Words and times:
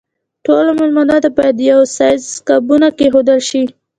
ټولو 0.45 0.69
مېلمنو 0.79 1.17
ته 1.23 1.29
باید 1.37 1.55
د 1.57 1.61
یوه 1.71 1.85
سایز 1.97 2.23
قابونه 2.47 2.87
کېښودل 2.97 3.39
شي. 3.49 3.63